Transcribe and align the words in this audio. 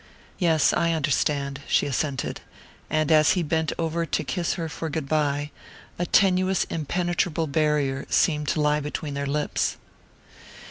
"Yes 0.39 0.73
I 0.73 0.93
understand," 0.93 1.61
she 1.67 1.85
assented; 1.85 2.41
and 2.89 3.11
as 3.11 3.33
he 3.33 3.43
bent 3.43 3.71
over 3.77 4.03
to 4.03 4.23
kiss 4.23 4.53
her 4.55 4.67
for 4.67 4.89
goodbye 4.89 5.51
a 5.99 6.07
tenuous 6.07 6.63
impenetrable 6.71 7.45
barrier 7.45 8.07
seemed 8.09 8.47
to 8.47 8.61
lie 8.61 8.79
between 8.79 9.13
their 9.13 9.27
lips. 9.27 9.77